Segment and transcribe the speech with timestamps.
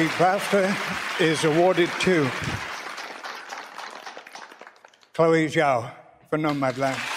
[0.00, 2.22] the BAFTA is awarded to
[5.12, 5.90] Chloe Zhao
[6.30, 6.96] for Nomadland.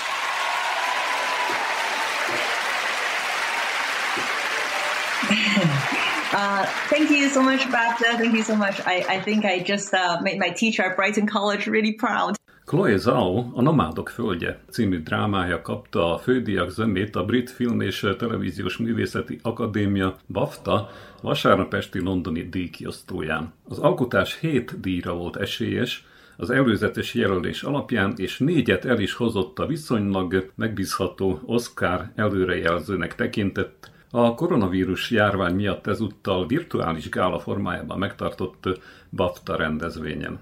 [6.36, 8.18] Uh, thank you so much, BAFTA.
[8.18, 8.82] Thank you so much.
[8.88, 12.36] I, I think I just uh, made my teacher at Brighton College really proud.
[12.74, 18.08] Chloe Zhao a Nomádok földje című drámája kapta a fődíjak zömét a Brit Film és
[18.18, 20.90] Televíziós Művészeti Akadémia BAFTA
[21.22, 23.54] vasárnap esti londoni díjkiosztóján.
[23.68, 26.06] Az alkotás hét díjra volt esélyes,
[26.38, 33.92] az előzetes jelölés alapján, és négyet el is hozott a viszonylag megbízható Oscar előrejelzőnek tekintett
[34.12, 38.80] a koronavírus járvány miatt ezúttal virtuális gála formájában megtartott
[39.10, 40.40] BAFTA rendezvényen.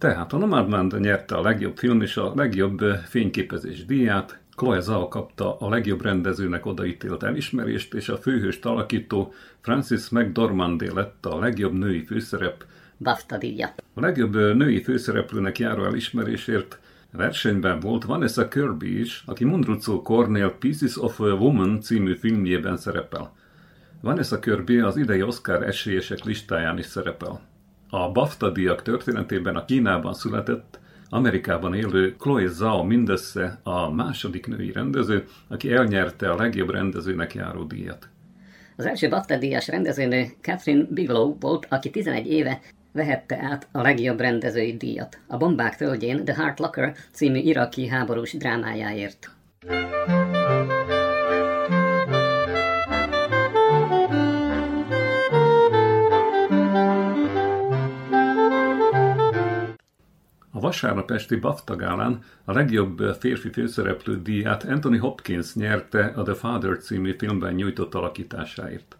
[0.00, 5.58] Tehát a Nomadland nyerte a legjobb film és a legjobb fényképezés díját, Chloe Zhao kapta
[5.58, 12.04] a legjobb rendezőnek odaítélt elismerést, és a főhőst alakító Francis McDormandé lett a legjobb női
[12.04, 12.64] főszerep
[12.96, 13.74] BAFTA díja.
[13.94, 16.78] A legjobb női főszereplőnek járó elismerésért
[17.12, 23.32] versenyben volt Vanessa Kirby is, aki Mundrucó Cornél Pieces of a Woman című filmjében szerepel.
[24.00, 27.49] Vanessa Kirby az idei Oscar esélyesek listáján is szerepel.
[27.90, 30.78] A BAFTA díjak történetében a Kínában született,
[31.08, 37.62] Amerikában élő Chloe Zhao mindössze a második női rendező, aki elnyerte a legjobb rendezőnek járó
[37.62, 38.08] díjat.
[38.76, 42.60] Az első BAFTA díjas rendezőnő Catherine Bigelow volt, aki 11 éve
[42.92, 45.18] vehette át a legjobb rendezői díjat.
[45.26, 49.30] A Bombák földjén The Heart Locker című iraki háborús drámájáért.
[60.60, 66.34] A vasárnap esti BAFTA gálán a legjobb férfi főszereplő díját Anthony Hopkins nyerte a The
[66.34, 68.96] Father című filmben nyújtott alakításáért.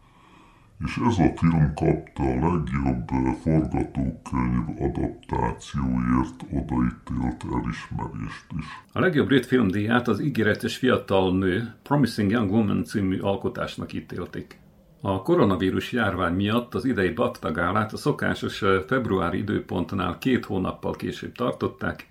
[0.85, 3.09] És ez a film kapta a legjobb
[3.43, 8.67] forgatókönyv adaptációért odaítélt elismerést is.
[8.93, 14.60] A legjobb brit filmdíját az ígéretes fiatal nő Promising Young Woman című alkotásnak ítélték.
[15.03, 21.33] A koronavírus járvány miatt az idei BAFTA gálát a szokásos februári időpontnál két hónappal később
[21.33, 22.09] tartották,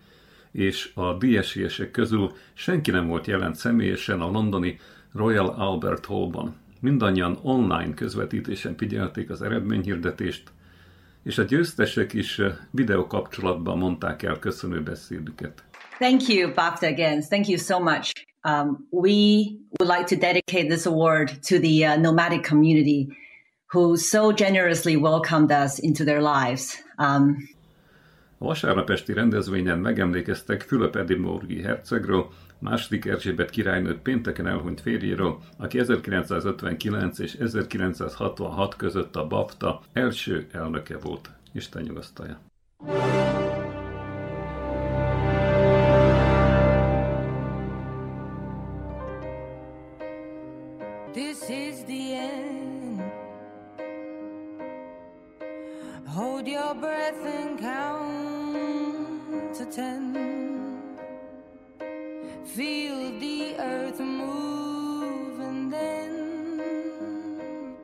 [0.51, 4.79] és a díjesélyesek közül senki nem volt jelent személyesen a londoni
[5.13, 6.55] Royal Albert Hallban.
[6.79, 10.51] Mindannyian online közvetítésen figyelték az eredményhirdetést,
[11.23, 15.63] és a győztesek is videókapcsolatban mondták el köszönő beszédüket.
[15.97, 17.21] Thank you, BAFTA again.
[17.21, 18.28] Thank you so much.
[18.43, 23.09] Um, we would like to dedicate this award to the uh, nomadic community
[23.73, 26.77] who so generously welcomed us into their lives.
[26.97, 27.49] Um,
[28.41, 32.29] a vasárnap esti rendezvényen megemlékeztek Fülöp Edinburghi hercegről,
[32.59, 40.97] második Erzsébet királynő pénteken elhunyt férjéről, aki 1959 és 1966 között a BAFTA első elnöke
[40.97, 41.29] volt.
[41.53, 42.39] Isten nyugasztalja.
[56.51, 60.15] Your breath and count to ten.
[62.55, 67.75] Feel the earth move and then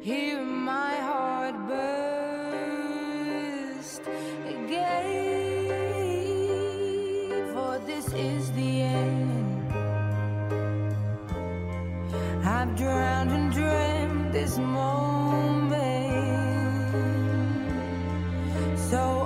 [0.00, 1.82] hear my heart burst
[4.48, 5.66] again.
[7.52, 9.72] For this is the end.
[12.42, 14.99] I've drowned and dreamt this moment.
[18.90, 19.19] So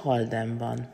[0.00, 0.88] Haldenban.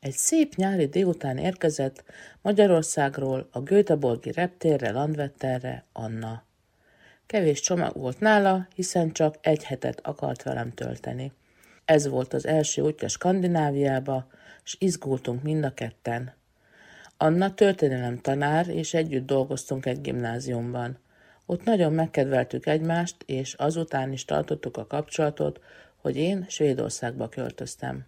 [0.00, 2.04] Egy szép nyári délután érkezett
[2.42, 6.42] Magyarországról a Göteborgi reptérre, Landvetterre Anna.
[7.26, 11.32] Kevés csomag volt nála, hiszen csak egy hetet akart velem tölteni.
[11.84, 14.26] Ez volt az első útja Skandináviába,
[14.62, 16.34] s izgultunk mind a ketten.
[17.16, 20.98] Anna történelem tanár, és együtt dolgoztunk egy gimnáziumban.
[21.46, 25.60] Ott nagyon megkedveltük egymást, és azután is tartottuk a kapcsolatot,
[26.02, 28.06] hogy én Svédországba költöztem.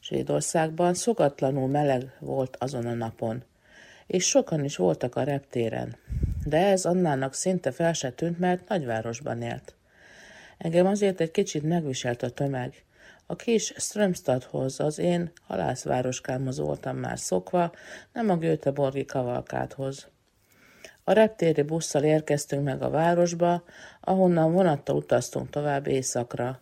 [0.00, 3.44] Svédországban szokatlanul meleg volt azon a napon,
[4.06, 5.96] és sokan is voltak a reptéren,
[6.44, 9.74] de ez Annának szinte fel se tűnt, mert nagyvárosban élt.
[10.58, 12.84] Engem azért egy kicsit megviselt a tömeg.
[13.26, 17.72] A kis Strömstadhoz, az én halászvároskámhoz voltam már szokva,
[18.12, 20.08] nem a Göteborgi kavalkáthoz.
[21.04, 23.62] A reptéri busszal érkeztünk meg a városba,
[24.00, 26.60] ahonnan vonattal utaztunk tovább éjszakra.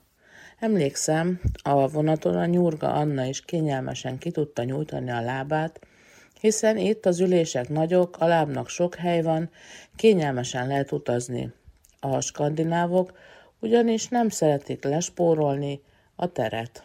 [0.63, 5.81] Emlékszem, a vonaton a nyurga Anna is kényelmesen ki tudta nyújtani a lábát,
[6.41, 9.51] hiszen itt az ülések nagyok, a lábnak sok hely van,
[9.97, 11.53] kényelmesen lehet utazni.
[12.01, 13.19] A skandinávok
[13.61, 15.83] ugyanis nem szeretik lespórolni
[16.17, 16.85] a teret.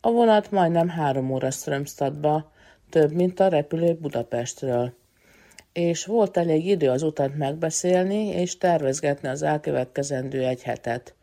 [0.00, 2.52] A vonat majdnem három óra Strömstadba,
[2.90, 4.92] több, mint a repülő Budapestről.
[5.72, 11.14] És volt elég idő az utat megbeszélni és tervezgetni az elkövetkezendő egy hetet.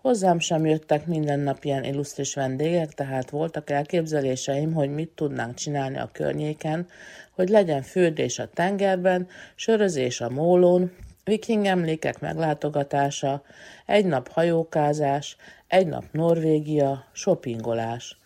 [0.00, 5.98] Hozzám sem jöttek minden nap ilyen illusztris vendégek, tehát voltak elképzeléseim, hogy mit tudnánk csinálni
[5.98, 6.86] a környéken,
[7.34, 10.92] hogy legyen fürdés a tengerben, sörözés a mólón,
[11.24, 13.42] viking emlékek meglátogatása,
[13.86, 18.18] egy nap hajókázás, egy nap Norvégia, shoppingolás.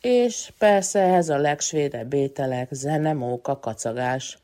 [0.00, 4.38] És persze ehhez a legsvédebb ételek, zene, móka, kacagás.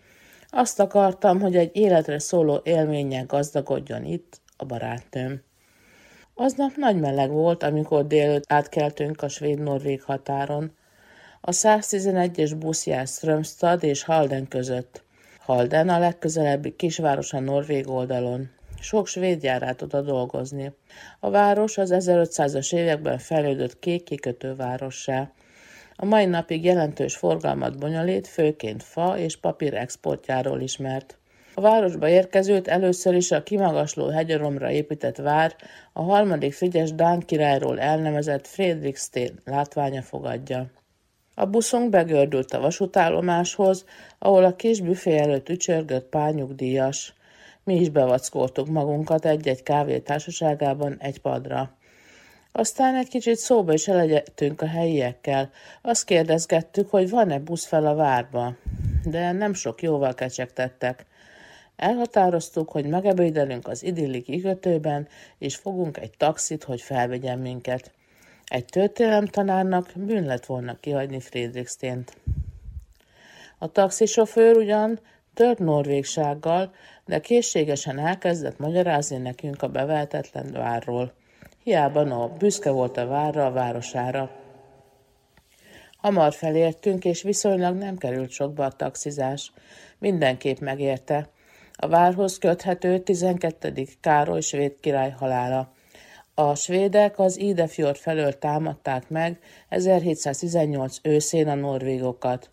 [0.50, 5.42] Azt akartam, hogy egy életre szóló élménnyel gazdagodjon itt a barátnőm.
[6.36, 10.72] Aznap nagy meleg volt, amikor délőtt átkeltünk a svéd-norvég határon.
[11.40, 15.02] A 111-es busz jár Strömstad és Halden között.
[15.38, 18.50] Halden a legközelebbi kisváros a norvég oldalon.
[18.80, 20.72] Sok svéd jár át oda dolgozni.
[21.20, 25.30] A város az 1500-as években fejlődött kék kikötő várossá.
[25.96, 31.18] A mai napig jelentős forgalmat bonyolít, főként fa és papír exportjáról ismert.
[31.56, 35.56] A városba érkezőt először is a kimagasló hegyaromra épített vár,
[35.92, 40.70] a harmadik Frigyes Dán királyról elnevezett Fredrikstén látványa fogadja.
[41.34, 43.84] A buszunk begördült a vasútállomáshoz,
[44.18, 47.14] ahol a kis büfé előtt ücsörgött pár nyugdíjas.
[47.64, 51.76] Mi is bevackoltuk magunkat egy-egy kávé társaságában egy padra.
[52.52, 55.50] Aztán egy kicsit szóba is elegyedtünk a helyiekkel.
[55.82, 58.54] Azt kérdezgettük, hogy van-e busz fel a várba.
[59.04, 61.06] De nem sok jóval kecsegtettek.
[61.76, 67.92] Elhatároztuk, hogy megebédelünk az idilli kikötőben, és fogunk egy taxit, hogy felvegyen minket.
[68.44, 72.16] Egy történelemtanárnak bűn lett volna kihagyni Fredrikstént.
[73.58, 75.00] A taxisofőr ugyan
[75.34, 76.74] tört norvégsággal,
[77.06, 81.12] de készségesen elkezdett magyarázni nekünk a beveltetlen várról.
[81.62, 84.30] Hiába no, büszke volt a várra, a városára.
[85.96, 89.52] Hamar felértünk, és viszonylag nem került sokba a taxizás.
[89.98, 91.28] Mindenképp megérte.
[91.84, 93.72] A várhoz köthető 12.
[94.00, 95.72] Károly svéd király halála.
[96.34, 99.38] A svédek az Idefjord felől támadták meg
[99.68, 102.50] 1718 őszén a norvégokat.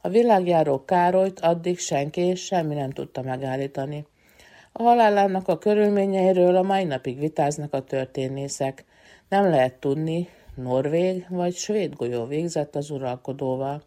[0.00, 4.06] A világjáró Károlyt addig senki és semmi nem tudta megállítani.
[4.72, 8.84] A halálának a körülményeiről a mai napig vitáznak a történészek.
[9.28, 13.82] Nem lehet tudni, norvég vagy svéd golyó végzett az uralkodóval.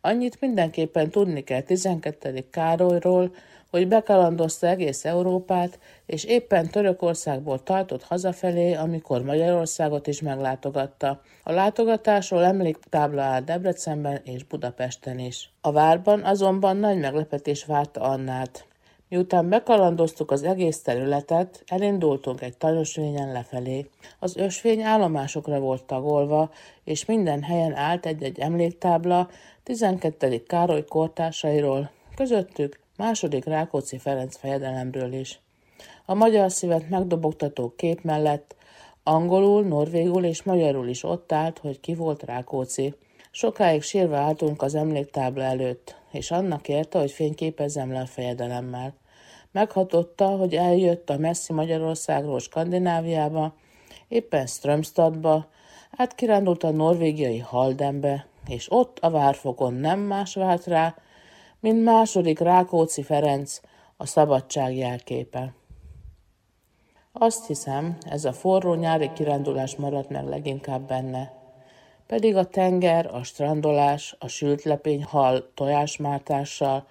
[0.00, 2.44] Annyit mindenképpen tudni kell 12.
[2.50, 3.30] Károlyról,
[3.70, 11.20] hogy bekalandozta egész Európát, és éppen Törökországból tartott hazafelé, amikor Magyarországot is meglátogatta.
[11.42, 15.50] A látogatásról emléktábla áll Debrecenben és Budapesten is.
[15.60, 18.66] A várban azonban nagy meglepetés várta Annát.
[19.08, 23.90] Miután bekalandoztuk az egész területet, elindultunk egy tanúsvényen lefelé.
[24.18, 26.50] Az ösvény állomásokra volt tagolva,
[26.84, 29.28] és minden helyen állt egy-egy emléktábla
[29.62, 30.42] 12.
[30.42, 35.40] Károly kortársairól, közöttük második Rákóczi Ferenc fejedelemről is.
[36.04, 38.56] A magyar szívet megdobogtató kép mellett
[39.02, 42.94] angolul, norvégul és magyarul is ott állt, hogy ki volt Rákóczi.
[43.30, 48.94] Sokáig sírva álltunk az emléktábla előtt, és annak érte, hogy fényképezzem le a fejedelemmel.
[49.52, 53.54] Meghatotta, hogy eljött a messzi Magyarországról Skandináviába,
[54.08, 55.48] éppen Strömstadba,
[55.96, 60.96] átkirándult a norvégiai Haldenbe, és ott a várfokon nem más vált rá,
[61.60, 63.60] mint második Rákóczi Ferenc,
[63.96, 65.54] a szabadság jelképe.
[67.12, 71.32] Azt hiszem, ez a forró nyári kirándulás maradt meg leginkább benne.
[72.06, 76.86] Pedig a tenger, a strandolás, a sült lepény hal tojásmártással,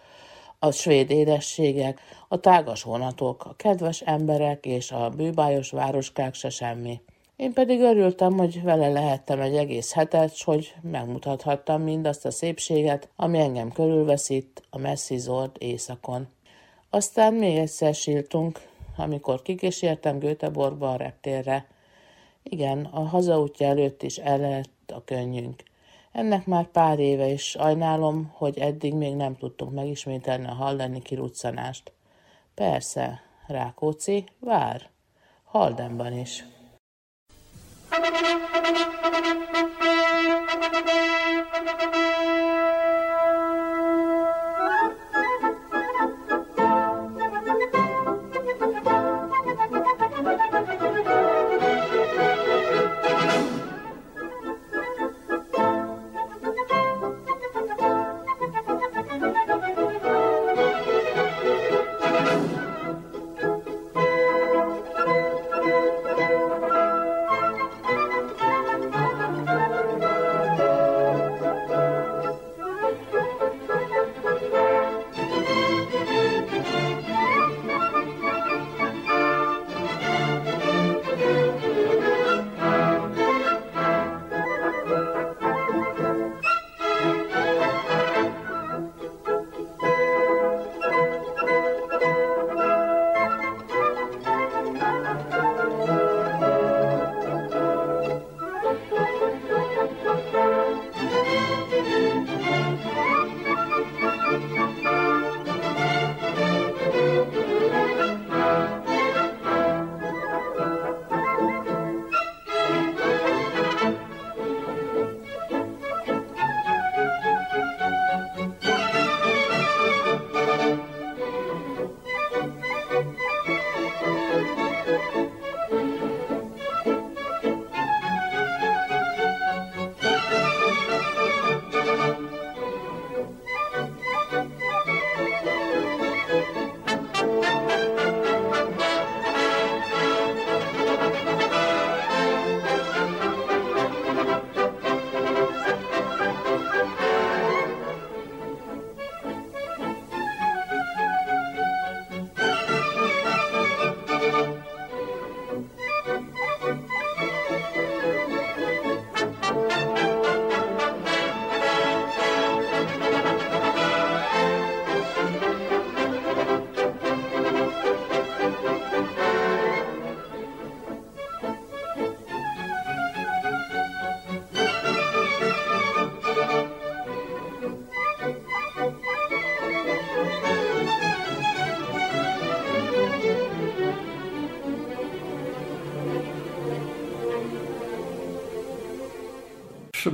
[0.60, 7.02] a svéd édességek, a tágas vonatok, a kedves emberek és a bűbájos városkák se semmi.
[7.38, 13.10] Én pedig örültem, hogy vele lehettem egy egész hetet, s hogy megmutathattam mindazt a szépséget,
[13.16, 16.28] ami engem körülvesz itt, a messzi zord éjszakon.
[16.90, 18.62] Aztán még egyszer sírtunk,
[18.96, 21.68] amikor kikísértem Göteborgba a reptérre.
[22.44, 25.64] Igen, a hazaútja előtt is el a könnyünk.
[26.12, 31.92] Ennek már pár éve is sajnálom, hogy eddig még nem tudtunk megismételni a halleni kiruccanást.
[32.56, 34.90] Persze, Rákóczi, vár.
[35.44, 36.44] Haldenban is.
[37.98, 39.92] パパパパパパパパパパ
[41.50, 42.97] パパパパ。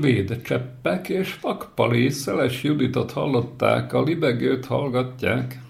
[0.04, 5.62] Svéd Cseppek és Vakpali Szeles Juditot hallották, a libegőt hallgatják.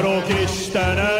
[0.00, 1.19] sarok Istenem,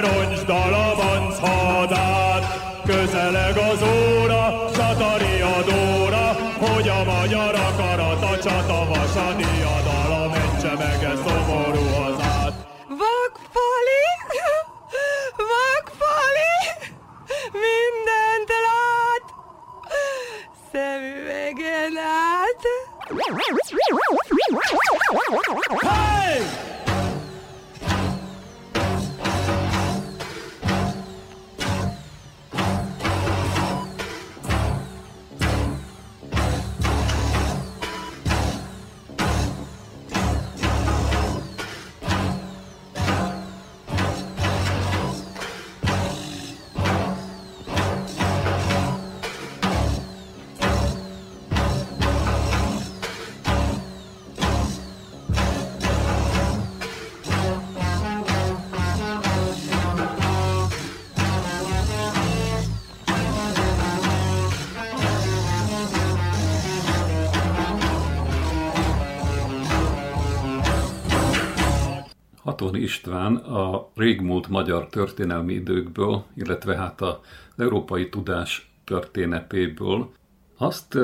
[72.71, 77.17] Haton István a régmúlt magyar történelmi időkből, illetve hát az
[77.57, 80.11] európai tudás történetéből
[80.59, 80.99] azt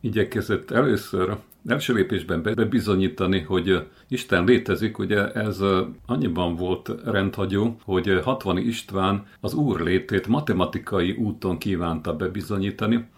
[0.00, 5.58] igyekezett először első lépésben bebizonyítani, hogy Isten létezik, ugye ez
[6.06, 13.08] annyiban volt rendhagyó, hogy 60 István az Úr létét matematikai úton kívánta bebizonyítani,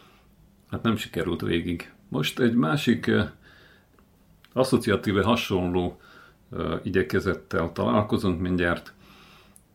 [0.70, 1.92] hát nem sikerült végig.
[2.09, 3.11] Most egy másik
[4.52, 6.00] asszociatíve hasonló
[6.82, 8.92] igyekezettel találkozunk mindjárt.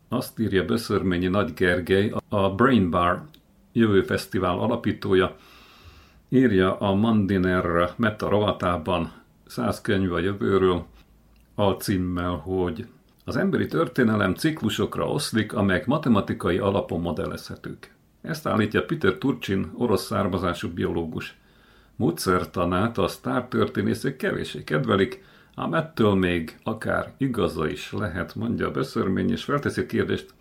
[0.09, 3.23] Azt írja Beszörményi Nagy Gergely, a Brain Bar
[3.71, 5.35] jövő fesztivál alapítója,
[6.29, 9.11] írja a Mandiner meta rovatában
[9.45, 10.85] száz könyv a jövőről,
[11.55, 12.87] alcímmel, hogy
[13.25, 17.95] az emberi történelem ciklusokra oszlik, amelyek matematikai alapon modellezhetők.
[18.21, 21.37] Ezt állítja Peter Turcsin, orosz származású biológus.
[21.95, 25.23] Módszertanát a sztártörténészek kevéssé kedvelik,
[25.57, 30.33] ám ettől még akár igaza is lehet, mondja a beszörmény, és felteszi a kérdést,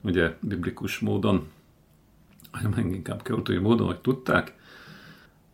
[0.00, 1.48] ugye biblikus módon,
[2.74, 4.54] vagy inkább költői módon, hogy tudták,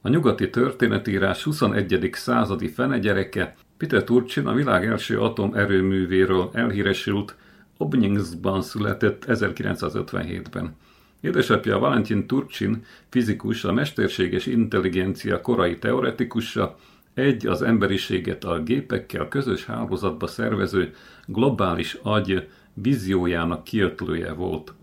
[0.01, 2.11] a nyugati történetírás 21.
[2.13, 7.37] századi fenegyereke Peter Turcsin a világ első atomerőművéről elhíresült
[7.77, 10.77] Obningsban született 1957-ben.
[11.21, 16.79] Édesapja Valentin Turcsin, fizikus, a mesterséges intelligencia korai teoretikusa,
[17.15, 20.95] egy az emberiséget a gépekkel közös hálózatba szervező
[21.27, 24.75] globális agy víziójának kiötlője volt.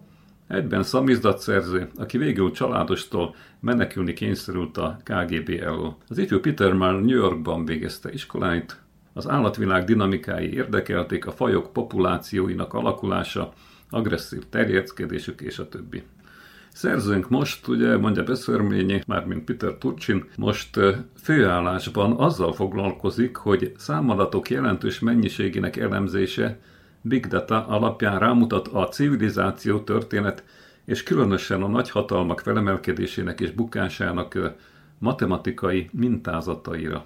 [0.47, 5.95] Egyben szamizdatszerző, aki végül családostól menekülni kényszerült a KGB elől.
[6.07, 8.81] Az ifjú Peter már New Yorkban végezte iskoláit,
[9.13, 13.53] az állatvilág dinamikái érdekelték, a fajok populációinak alakulása,
[13.89, 16.03] agresszív terjeszkedésük és a többi.
[16.77, 20.79] Szerzőnk most, ugye mondja beszörményi, mármint Peter Turcsin, most
[21.21, 26.59] főállásban azzal foglalkozik, hogy számadatok jelentős mennyiségének elemzése
[27.01, 30.43] Big Data alapján rámutat a civilizáció történet
[30.85, 34.55] és különösen a nagyhatalmak felemelkedésének és bukásának
[34.97, 37.05] matematikai mintázataira.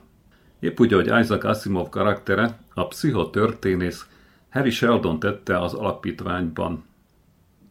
[0.59, 4.05] Épp úgy, ahogy Isaac Asimov karaktere, a pszichotörténész
[4.49, 6.89] Harry Sheldon tette az alapítványban.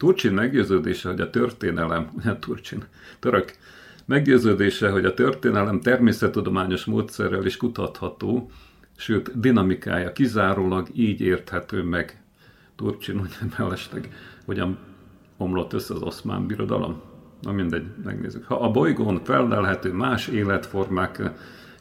[0.01, 2.85] Turcsin meggyőződése, hogy a történelem, hát Turcsin,
[3.19, 3.53] török,
[4.05, 8.51] meggyőződése, hogy a történelem természettudományos módszerrel is kutatható,
[8.97, 12.23] sőt dinamikája kizárólag így érthető meg.
[12.77, 14.09] Turcsin ugye mellesleg
[14.45, 14.79] hogyan
[15.37, 17.01] omlott össze az oszmán birodalom.
[17.41, 18.45] Na mindegy, megnézzük.
[18.45, 21.23] Ha a bolygón felelhető más életformák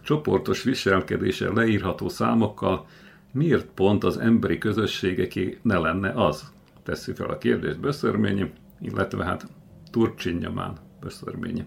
[0.01, 2.85] csoportos viselkedése leírható számokkal,
[3.31, 6.51] miért pont az emberi közösségeké ne lenne az?
[6.89, 9.47] Teszi fel a kérdést Böszörményi, illetve hát
[9.91, 11.63] Turcsin nyomán Böszörményi.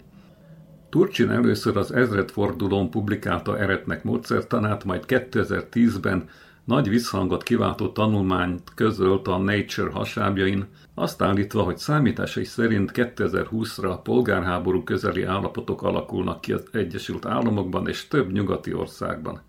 [0.88, 6.28] Turcsin először az ezredfordulón publikálta eretnek módszertanát, majd 2010-ben
[6.64, 14.82] nagy visszhangot kiváltó tanulmányt közölt a Nature hasábjain, azt állítva, hogy számításai szerint 2020-ra polgárháború
[14.82, 19.40] közeli állapotok alakulnak ki az Egyesült Államokban és több nyugati országban.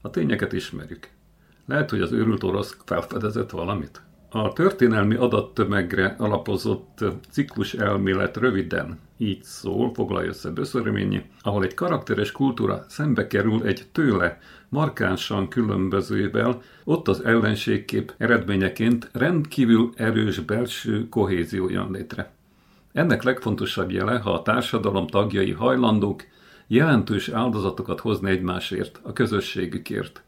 [0.00, 1.08] A tényeket ismerjük.
[1.66, 4.05] Lehet, hogy az őrült orosz felfedezett valamit?
[4.30, 12.32] A történelmi adattömegre alapozott ciklus elmélet röviden így szól, foglalja össze Böszörményi, ahol egy karakteres
[12.32, 21.68] kultúra szembe kerül egy tőle markánsan különbözővel, ott az ellenségkép eredményeként rendkívül erős belső kohézió
[21.68, 22.34] jön létre.
[22.92, 26.22] Ennek legfontosabb jele, ha a társadalom tagjai hajlandók
[26.66, 30.22] jelentős áldozatokat hozni egymásért, a közösségükért.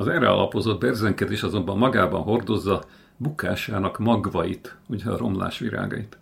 [0.00, 2.84] Az erre alapozott berzenkedés azonban magában hordozza
[3.16, 6.18] bukásának magvait, ugye a romlás virágait.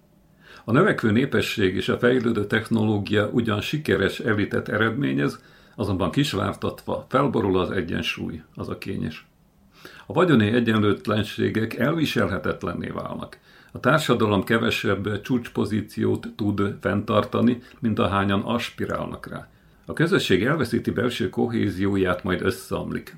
[0.64, 5.42] A növekvő népesség és a fejlődő technológia ugyan sikeres elitet eredményez,
[5.76, 9.26] azonban kisvártatva felborul az egyensúly, az a kényes.
[10.06, 13.38] A vagyoni egyenlőtlenségek elviselhetetlenné válnak.
[13.72, 19.48] A társadalom kevesebb csúcspozíciót tud fenntartani, mint ahányan aspirálnak rá.
[19.86, 23.16] A közösség elveszíti belső kohézióját, majd összeomlik.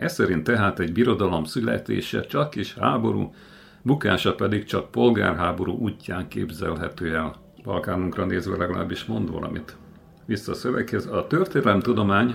[0.00, 3.34] Ez szerint tehát egy birodalom születése csak is háború,
[3.82, 7.36] bukása pedig csak polgárháború útján képzelhető el.
[7.62, 9.76] Balkánunkra nézve legalábbis mond valamit.
[10.24, 11.06] Vissza a szöveghez.
[11.06, 12.34] A történelemtudomány,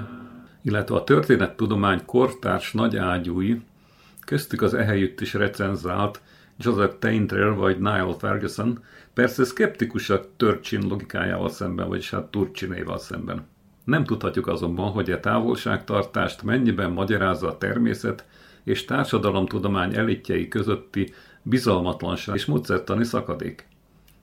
[0.62, 3.62] illetve a történettudomány kortárs nagy ágyúi,
[4.25, 6.21] köztük az ehelyütt is recenzált
[6.58, 13.45] Joseph Tainter vagy Niall Ferguson, persze szkeptikusak Törcsin logikájával szemben, vagyis hát Turcsinéval szemben.
[13.86, 18.26] Nem tudhatjuk azonban, hogy a távolságtartást mennyiben magyarázza a természet
[18.63, 23.67] és társadalomtudomány elitjei közötti bizalmatlanság és módszertani szakadék.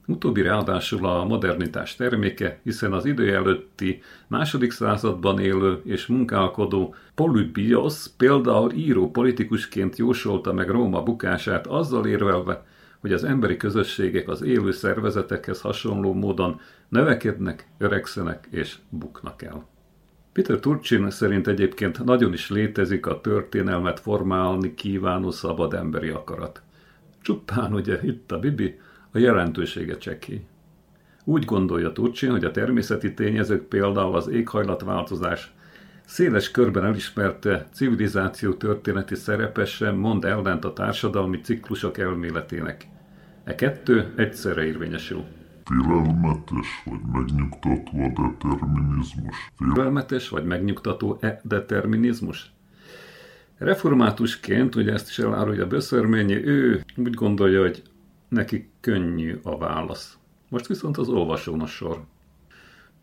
[0.07, 8.05] Utóbbi ráadásul a modernitás terméke, hiszen az idő előtti második században élő és munkálkodó Polybios
[8.17, 12.65] például író politikusként jósolta meg Róma bukását azzal érvelve,
[13.03, 19.67] hogy az emberi közösségek az élő szervezetekhez hasonló módon növekednek, öregszenek és buknak el.
[20.33, 26.61] Peter Turcsin szerint egyébként nagyon is létezik a történelmet formálni kívánó szabad emberi akarat.
[27.21, 28.79] Csupán ugye itt a Bibi,
[29.11, 30.45] a jelentősége csekély.
[31.23, 35.53] Úgy gondolja Turcsin, hogy a természeti tényezők például az éghajlatváltozás
[36.05, 42.91] széles körben elismerte civilizáció történeti szerepe sem mond ellent a társadalmi ciklusok elméletének.
[43.43, 45.23] E kettő egyszerre érvényesül.
[45.65, 49.35] Félelmetes vagy megnyugtató a determinizmus?
[49.55, 52.53] Félelmetes vagy megnyugtató e determinizmus?
[53.57, 57.83] Reformátusként, ugye ezt is elárulja Böszörményi, ő úgy gondolja, hogy
[58.27, 60.17] neki könnyű a válasz.
[60.49, 62.03] Most viszont az olvasón a sor.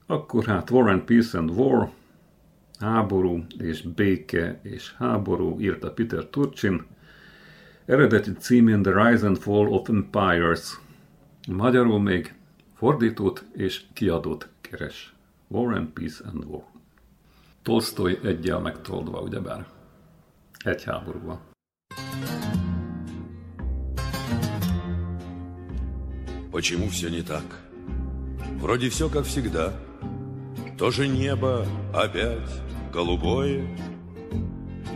[0.06, 1.90] Akkor hát War and Peace and War,
[2.78, 6.86] háború és béke és háború, írta Peter Turchin,
[7.89, 10.79] eredeti címén The Rise and Fall of Empires.
[11.47, 12.33] Magyarul még
[12.75, 15.13] fordítót és kiadót keres.
[15.47, 16.63] War and Peace and War.
[17.61, 19.67] Tolstoy egyel megtoldva, ugyebár.
[20.63, 21.39] Egy háborúval.
[26.51, 27.43] Почему все не так?
[28.59, 29.73] Вроде все как всегда.
[30.77, 32.49] То же небо опять
[32.91, 33.67] голубое,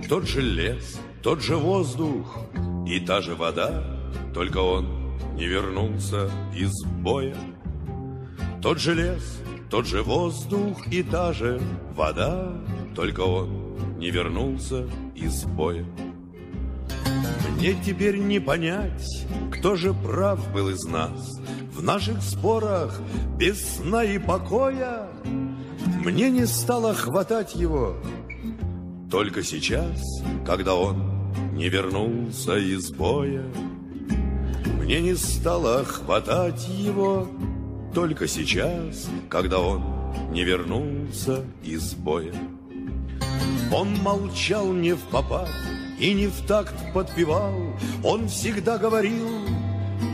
[0.08, 2.40] Тот же лес, тот же воздух
[2.87, 3.83] и та же вода,
[4.33, 4.87] Только он
[5.37, 7.37] не вернулся из боя.
[8.61, 11.61] Тот же лес, тот же воздух и та же
[11.95, 12.53] вода,
[12.95, 15.85] Только он не вернулся из боя.
[17.57, 21.41] Мне теперь не понять, кто же прав был из нас
[21.73, 23.01] В наших спорах
[23.39, 25.09] без сна и покоя.
[26.05, 27.97] Мне не стало хватать его
[29.11, 29.99] Только сейчас,
[30.45, 31.14] когда он
[31.55, 33.45] не вернулся из боя.
[34.83, 37.29] Мне не стало хватать его
[37.95, 39.83] Только сейчас, когда он
[40.33, 42.35] не вернулся из боя.
[43.73, 45.49] Он молчал не в попад,
[45.99, 47.55] и не в такт подпевал,
[48.03, 49.29] Он всегда говорил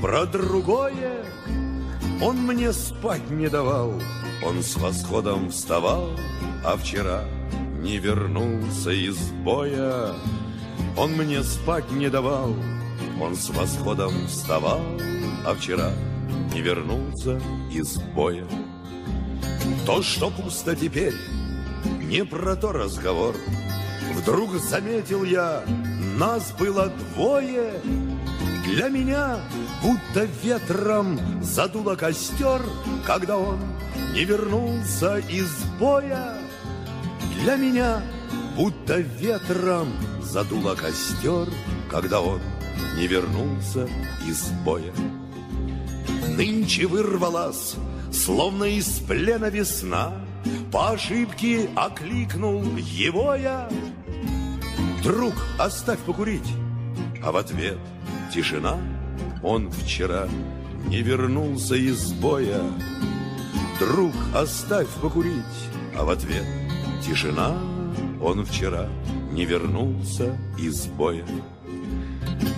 [0.02, 1.24] про другое.
[2.22, 3.94] Он мне спать не давал,
[4.46, 6.10] он с восходом вставал,
[6.64, 7.24] А вчера
[7.80, 10.14] не вернулся из боя.
[10.96, 12.54] Он мне спать не давал,
[13.20, 14.80] он с восходом вставал,
[15.46, 15.92] А вчера
[16.52, 18.46] не вернулся из боя.
[19.86, 21.14] То, что пусто теперь,
[22.02, 23.34] не про то разговор—
[24.14, 25.62] Вдруг заметил я,
[26.18, 27.72] нас было двое.
[28.66, 29.38] Для меня
[29.82, 32.60] будто ветром задуло костер,
[33.06, 33.58] Когда он
[34.12, 36.34] не вернулся из боя.
[37.40, 38.02] Для меня
[38.56, 39.88] будто ветром
[40.22, 41.48] задуло костер,
[41.90, 42.40] Когда он
[42.96, 43.88] не вернулся
[44.26, 44.92] из боя.
[46.36, 47.76] Нынче вырвалась,
[48.12, 50.12] словно из плена весна,
[50.72, 53.68] По ошибке окликнул его я,
[55.02, 56.52] Друг, оставь покурить.
[57.22, 57.78] А в ответ
[58.32, 58.76] тишина.
[59.42, 60.28] Он вчера
[60.86, 62.60] не вернулся из боя.
[63.78, 65.42] Друг, оставь покурить.
[65.96, 66.44] А в ответ
[67.02, 67.56] тишина.
[68.22, 68.88] Он вчера
[69.32, 71.24] не вернулся из боя.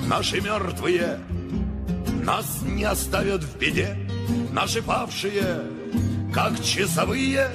[0.06, 1.20] Наши мертвые
[2.24, 3.96] нас не оставят в беде.
[4.52, 5.62] Наши павшие,
[6.32, 7.50] как часовые,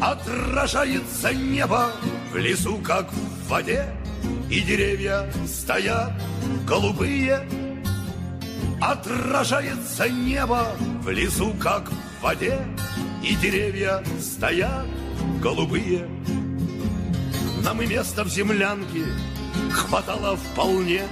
[0.00, 1.92] отражается небо
[2.32, 3.86] в лесу, как в воде,
[4.50, 6.12] и деревья стоят
[6.66, 7.46] голубые.
[8.80, 10.66] Отражается небо
[11.02, 12.58] в лесу, как в воде,
[13.22, 14.86] и деревья стоят
[15.40, 16.08] голубые.
[17.72, 19.06] Нам и место в землянке
[19.70, 21.04] хватало вполне,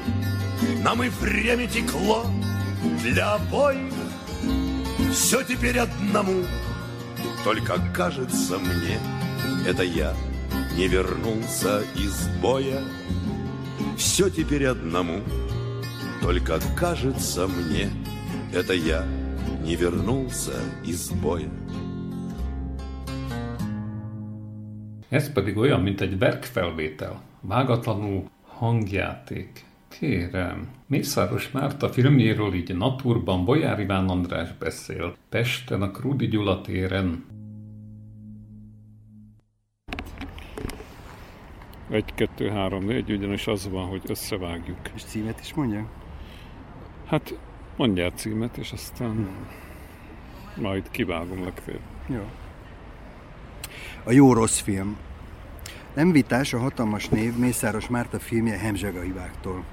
[0.84, 2.26] нам и время текло
[3.02, 3.94] для обоих.
[5.10, 6.44] Все теперь одному,
[7.44, 9.00] только кажется мне,
[9.66, 10.14] это я
[10.76, 12.82] не вернулся из боя.
[13.96, 15.22] Все теперь одному,
[16.20, 17.90] только кажется мне,
[18.52, 19.06] это я
[19.64, 21.48] не вернулся из boja.
[25.10, 29.64] Ez pedig olyan, mint egy verkfelvétel, vágatlanul hangjáték.
[29.88, 37.24] Kérem, Mészáros Márta filmjéről így Naturban Bolyár Iván András beszél, Pesten a Krudi Gyula téren.
[41.90, 44.78] Egy, kettő, három, négy, ugyanis az van, hogy összevágjuk.
[44.94, 45.88] És címet is mondja?
[47.06, 47.34] Hát
[47.80, 49.28] Mondjál címet, és aztán
[50.56, 51.82] majd kivágom legfeljebb.
[52.06, 52.30] Jó.
[54.04, 54.96] A jó-rossz film.
[55.94, 59.64] Nem vitás a hatalmas név Mészáros Márta filmje Hemzsega hibáktól.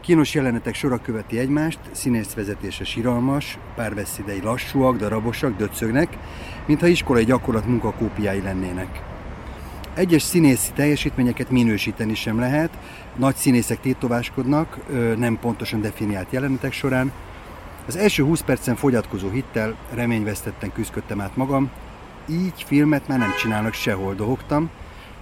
[0.00, 6.18] Kínos jelenetek sora követi egymást, színész vezetése siralmas, párbeszédei lassúak, darabosak, döcögnek,
[6.66, 9.02] mintha iskolai gyakorlat munkakópiái lennének.
[9.94, 12.78] Egyes színészi teljesítményeket minősíteni sem lehet,
[13.16, 14.78] nagy színészek tétováskodnak,
[15.16, 17.12] nem pontosan definiált jelenetek során.
[17.86, 21.70] Az első 20 percen fogyatkozó hittel, reményvesztetten küzdöttem át magam,
[22.28, 24.70] így filmet már nem csinálnak sehol, dohogtam,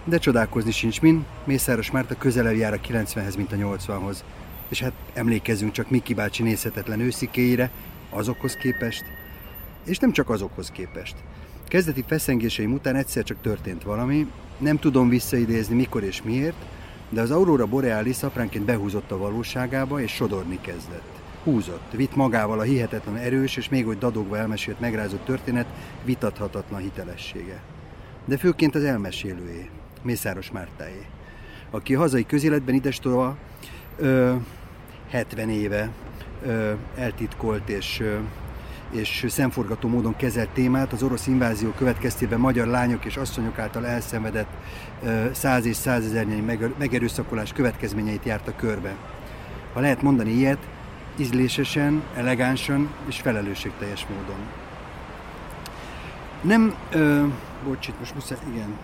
[0.05, 4.25] de csodálkozni sincs min, Mészáros Márta közelebb jár a 90-hez, mint a 80-hoz.
[4.69, 7.71] És hát emlékezzünk csak Miki bácsi nézhetetlen őszikéire,
[8.11, 9.05] azokhoz képest,
[9.85, 11.15] és nem csak azokhoz képest.
[11.69, 14.27] Kezdeti feszengéseim után egyszer csak történt valami,
[14.59, 16.65] nem tudom visszaidézni mikor és miért,
[17.09, 21.20] de az Aurora Borealis apránként behúzott a valóságába, és sodorni kezdett.
[21.45, 25.67] Húzott, vitt magával a hihetetlen erős, és még hogy dadogva elmesélt megrázott történet
[26.05, 27.61] vitathatatlan hitelessége.
[28.25, 29.71] De főként az elmesélőjé,
[30.03, 31.07] Mészáros Mártáé,
[31.71, 33.37] aki a hazai közéletben idestova
[33.99, 34.35] ö,
[35.11, 35.91] 70 éve
[36.47, 38.19] ö, eltitkolt és ö,
[38.91, 44.51] és szemforgató módon kezelt témát, az orosz invázió következtében magyar lányok és asszonyok által elszenvedett
[45.33, 46.45] száz és százezernyi
[46.79, 48.95] megerőszakolás következményeit járta körbe.
[49.73, 50.67] Ha lehet mondani ilyet,
[51.21, 54.39] ízlésesen, elegánsan és felelősségteljes módon.
[56.43, 57.27] Nem, ö,
[57.65, 58.79] bocs, itt most muszáj, igen.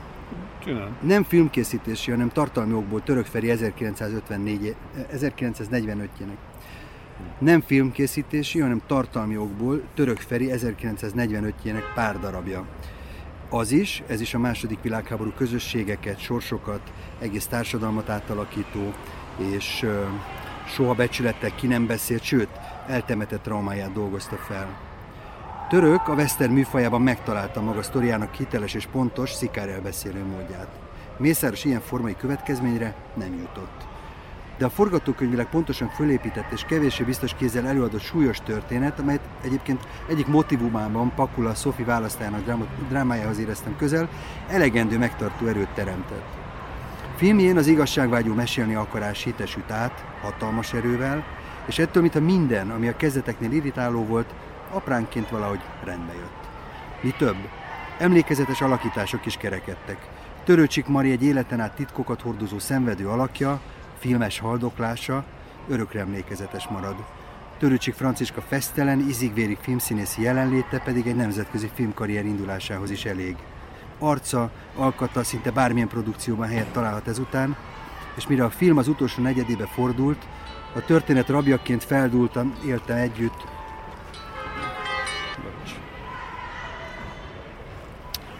[0.64, 0.96] Csinál.
[1.00, 4.74] Nem filmkészítési, hanem tartalmi okból Török Feri 1954,
[5.12, 6.36] 1945-jének.
[7.38, 12.64] Nem filmkészítési, hanem tartalmi okból Török Feri 1945-jének pár darabja.
[13.48, 18.92] Az is, ez is a második világháború közösségeket, sorsokat, egész társadalmat átalakító,
[19.54, 19.86] és
[20.66, 22.48] soha becsülettel ki nem beszélt, sőt,
[22.86, 24.66] eltemetett traumáját dolgozta fel.
[25.68, 30.68] Török a western műfajában megtalálta maga sztoriának hiteles és pontos, szikár elbeszélő módját.
[31.16, 33.86] Mészáros ilyen formai következményre nem jutott.
[34.58, 40.26] De a forgatókönyvileg pontosan fölépített és kevéssé biztos kézzel előadott súlyos történet, amelyet egyébként egyik
[40.26, 44.08] motivumában Pakula Sophie választájának drámájához éreztem közel,
[44.48, 46.45] elegendő megtartó erőt teremtett.
[47.16, 51.24] Filmjén az igazságvágyó mesélni akarás hites üt át, hatalmas erővel,
[51.66, 54.34] és ettől, mintha minden, ami a kezdeteknél irritáló volt,
[54.72, 56.48] apránként valahogy rendbe jött.
[57.00, 57.36] Mi több,
[57.98, 60.08] emlékezetes alakítások is kerekedtek.
[60.44, 63.60] Törőcsik Mari egy életen át titkokat hordozó szenvedő alakja,
[63.98, 65.24] filmes haldoklása
[65.68, 66.96] örökre emlékezetes marad.
[67.58, 73.36] Törőcsik Franciska fesztelen, izigvéri filmszínészi jelenléte pedig egy nemzetközi filmkarrier indulásához is elég.
[73.98, 77.56] Arca, alkata szinte bármilyen produkcióban helyet találhat ezután,
[78.16, 80.26] és mire a film az utolsó negyedébe fordult,
[80.74, 83.44] a történet rabjaként feldúltam, éltem együtt.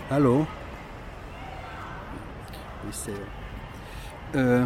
[0.09, 0.47] Hello?
[2.87, 3.29] Visszajön.
[4.33, 4.63] Ö,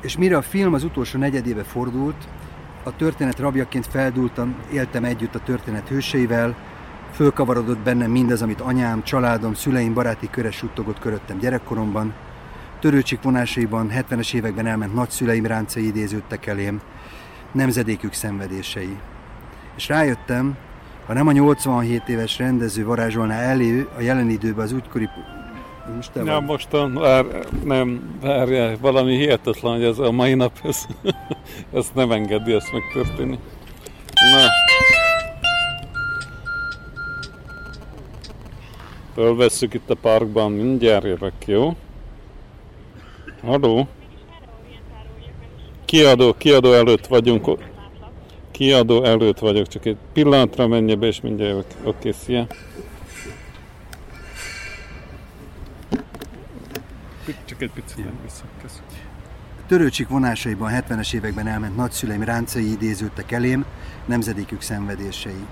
[0.00, 2.28] és mire a film az utolsó negyedébe fordult,
[2.82, 6.56] a történet rabjaként feldúltam, éltem együtt a történet hőseivel,
[7.12, 12.14] fölkavarodott bennem mindaz, amit anyám, családom, szüleim, baráti köre suttogott köröttem gyerekkoromban,
[12.80, 16.80] törőcsik vonásaiban 70-es években elment nagyszüleim ráncai idéződtek elém,
[17.52, 18.96] nemzedékük szenvedései.
[19.76, 20.56] És rájöttem,
[21.06, 25.08] ha nem a 87 éves rendező varázsolná elő a jelen időben az úgykori
[25.96, 26.44] most te Ja, vagy.
[26.44, 27.24] mostan, vár,
[27.64, 30.86] nem, várjál, valami hihetetlen, hogy ez a mai nap, ez,
[31.78, 33.38] ezt nem engedi ezt megtörténni.
[34.32, 34.46] Na.
[39.14, 41.76] Fölvesszük itt a parkban, mindjárt jövök, jó?
[43.42, 43.88] Halló?
[45.84, 47.58] Kiadó, kiadó előtt vagyunk.
[48.50, 51.66] Kiadó előtt vagyok, csak egy pillanatra menj be, és mindjárt jövök.
[51.84, 52.46] Oké, szia.
[57.44, 58.44] Csak egy picit menj vissza.
[58.62, 58.88] Köszönöm.
[59.66, 63.64] Törőcsik vonásaiban 70-es években elment nagyszüleim ráncai idéződtek elém,
[64.04, 65.46] nemzedékük szenvedései.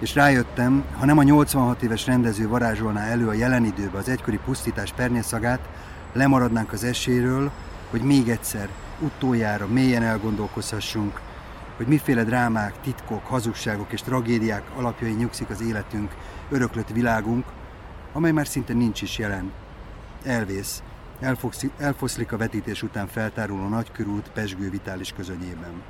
[0.00, 4.38] És rájöttem, ha nem a 86 éves rendező varázsolná elő a jelen időbe az egykori
[4.44, 5.68] pusztítás pernyeszagát,
[6.12, 7.50] lemaradnánk az esélyről,
[7.90, 8.68] hogy még egyszer,
[9.00, 11.20] utoljára mélyen elgondolkozhassunk,
[11.76, 16.14] hogy miféle drámák, titkok, hazugságok és tragédiák alapjai nyugszik az életünk,
[16.50, 17.44] öröklött világunk,
[18.12, 19.52] amely már szinte nincs is jelen.
[20.24, 20.82] Elvész,
[21.78, 25.82] elfoszlik a vetítés után feltáruló nagykörút pesgő vitális közönyében.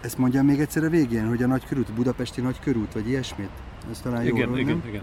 [0.00, 3.50] Ezt mondjam még egyszer a végén, hogy a nagykörút, budapesti nagykörút, vagy ilyesmit?
[3.90, 4.58] Ez talán jó, Igen, nem?
[4.58, 5.02] igen, igen.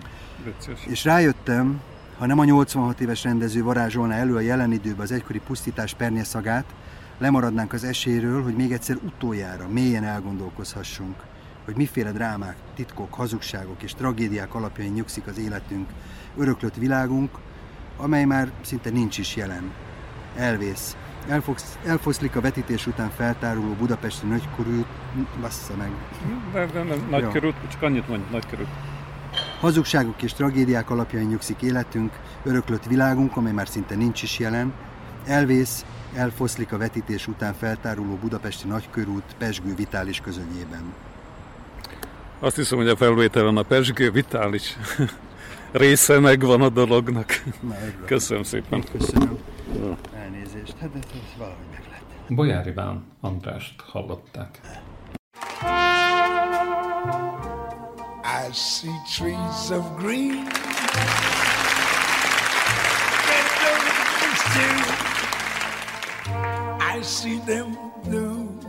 [0.87, 1.81] És rájöttem,
[2.17, 6.65] ha nem a 86 éves rendező varázsolná elő a jelen időben az egykori pusztítás pernyeszagát,
[7.19, 11.15] Lemaradnánk az esélyről, hogy még egyszer utoljára mélyen elgondolkozhassunk,
[11.65, 15.89] hogy miféle drámák, titkok, hazugságok és tragédiák alapjain nyugszik az életünk,
[16.37, 17.29] öröklött világunk,
[17.97, 19.71] amely már szinte nincs is jelen.
[20.35, 20.95] Elvész,
[21.85, 24.87] elfoszlik a vetítés után feltáruló budapesti nagykorút,
[25.41, 25.91] bassza meg.
[26.53, 28.67] De, de, de nagykörút, csak annyit mondj, nagykörút.
[29.59, 32.11] Hazugságok és tragédiák alapjain nyugszik életünk,
[32.43, 34.73] öröklött világunk, amely már szinte nincs is jelen,
[35.25, 35.85] elvész,
[36.15, 40.93] elfoszlik a vetítés után feltáruló budapesti nagykörút Pesgő vitális közönyében.
[42.39, 44.77] Azt hiszem, hogy a felvételen a Pesgő vitális
[45.71, 47.43] része megvan a dolognak.
[48.05, 48.83] Köszönöm szépen.
[48.91, 49.37] Köszönöm.
[49.77, 50.16] Elnézést,
[50.79, 52.35] hát ez, ez valahogy meg lett.
[52.35, 54.59] Bolyár Iván Andrást hallották.
[58.47, 60.43] I see trees of green.
[63.27, 64.77] Red roses too.
[66.97, 68.59] I see them blue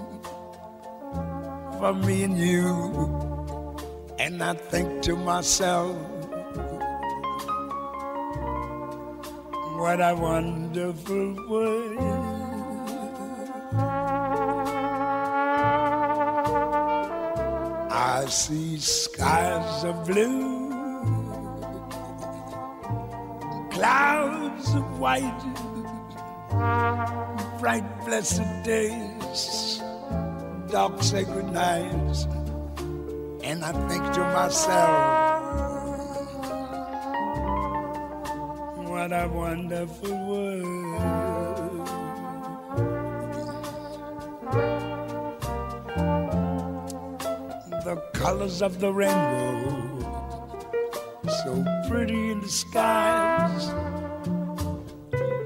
[1.78, 2.66] for me and you.
[4.18, 5.96] And I think to myself,
[9.78, 11.98] what a wonderful world.
[17.90, 20.70] I see skies of blue,
[23.70, 25.44] clouds of white,
[27.60, 29.80] bright blessed days,
[30.72, 32.24] dark sacred nights,
[33.44, 35.17] and I think to myself,
[39.08, 40.64] what a wonderful world.
[47.84, 49.60] the colors of the rainbow,
[51.42, 53.68] so pretty in the skies,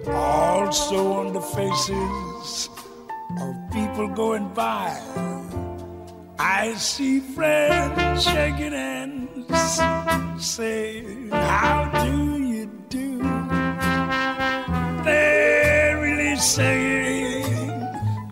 [0.08, 2.68] also on the faces
[3.40, 5.00] of people going by.
[6.36, 9.80] I see friends shaking hands,
[10.44, 12.21] saying, How do?
[16.52, 17.72] Saying,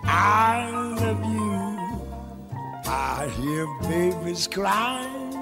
[0.04, 0.68] I
[1.00, 1.56] love you.
[2.84, 5.32] I hear babies crying.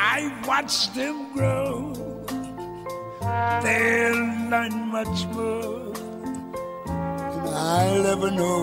[0.00, 1.92] I watch them grow.
[3.64, 5.92] They'll learn much more
[7.44, 8.56] than I'll ever know.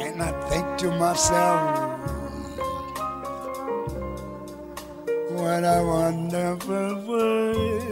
[0.00, 1.60] And I think to myself,
[5.36, 7.91] what a wonderful world.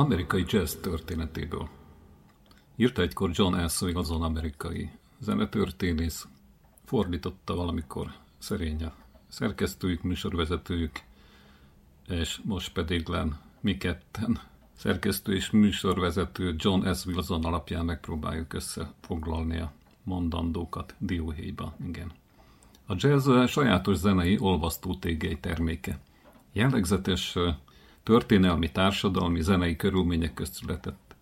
[0.00, 1.68] amerikai jazz történetéből.
[2.76, 3.82] Írta egykor John S.
[3.82, 6.26] azon amerikai zenetörténész,
[6.84, 8.92] fordította valamikor szerénye
[9.28, 11.00] szerkesztőjük, műsorvezetőjük,
[12.08, 14.40] és most pedig len mi ketten
[14.76, 17.06] szerkesztő és műsorvezető John S.
[17.06, 19.72] Wilson alapján megpróbáljuk összefoglalni a
[20.02, 21.74] mondandókat dióhéjba.
[21.86, 22.12] Igen.
[22.86, 25.98] A jazz sajátos zenei olvasztó tégely terméke.
[26.52, 27.36] Jellegzetes
[28.10, 31.16] történelmi, társadalmi, zenei körülmények közt született.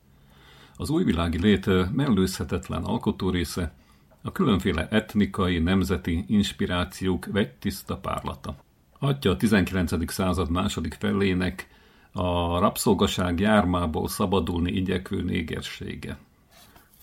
[0.76, 3.74] Az újvilági lét mellőzhetetlen alkotórésze,
[4.22, 8.56] a különféle etnikai, nemzeti inspirációk vegytiszta párlata.
[8.98, 10.12] Atya a 19.
[10.12, 11.68] század második felének
[12.12, 16.18] a rabszolgaság jármából szabadulni igyekvő négersége.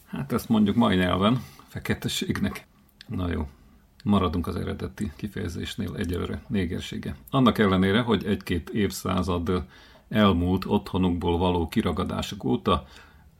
[0.06, 2.68] Hát ezt mondjuk mai nyelven, feketeségnek.
[3.08, 3.48] Na jó,
[4.06, 7.16] maradunk az eredeti kifejezésnél egyelőre négersége.
[7.30, 9.66] Annak ellenére, hogy egy-két évszázad
[10.10, 12.86] elmúlt otthonukból való kiragadások óta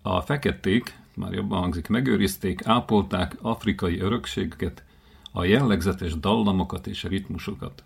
[0.02, 4.84] a feketék, már jobban hangzik, megőrizték, ápolták afrikai örökségeket,
[5.32, 7.84] a jellegzetes dallamokat és ritmusokat.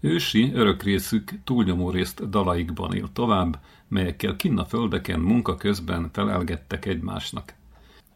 [0.00, 7.54] Ősi örökrészük túlnyomó részt dalaikban él tovább, melyekkel kinn a földeken munka közben felelgettek egymásnak.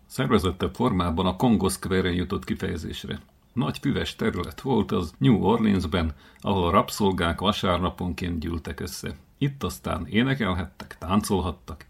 [0.07, 3.21] Szervezettebb formában a Congo square jutott kifejezésre.
[3.55, 9.17] Nagy füves terület volt az New Orleansben, ahol a rabszolgák vasárnaponként gyűltek össze.
[9.39, 11.87] Itt aztán énekelhettek, táncolhattak,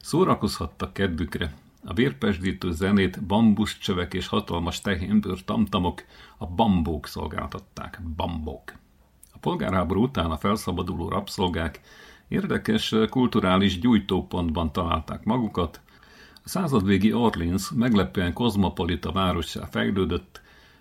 [0.00, 1.54] szórakozhattak kedvükre.
[1.84, 6.04] A vérpesdítő zenét bambuscsövek és hatalmas tehénbőr tamtamok,
[6.38, 8.02] a bambók szolgáltatták.
[8.16, 8.72] Bambók.
[9.32, 11.80] A polgárháború után a felszabaduló rabszolgák
[12.28, 15.80] érdekes kulturális gyújtópontban találták magukat,
[16.44, 20.40] a századvégi Orleans meglepően kozmopolita várossá fejlődött,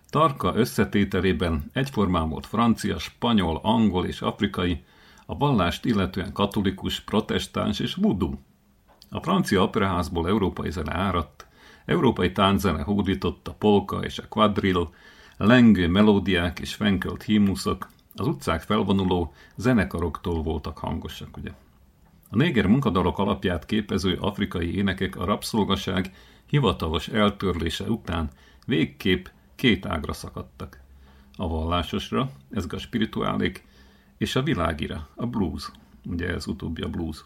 [0.10, 4.84] Tarka összetételében egyformán volt francia, spanyol, angol és afrikai,
[5.26, 8.34] a vallást illetően katolikus, protestáns és voodoo.
[9.10, 11.48] A francia operaházból európai zene áradt,
[11.86, 14.88] európai tánzene hódított a polka és a quadrill,
[15.38, 21.52] lengő melódiák és fenkölt hímuszok, az utcák felvonuló zenekaroktól voltak hangosak, ugye.
[22.30, 26.14] A néger munkadalok alapját képező afrikai énekek a rabszolgaság
[26.46, 28.30] hivatalos eltörlése után
[28.66, 29.26] végképp
[29.60, 30.80] két ágra szakadtak.
[31.38, 33.64] A vallásosra, ez a spirituálék,
[34.18, 35.72] és a világira, a blues,
[36.06, 37.24] ugye ez utóbbi a blues.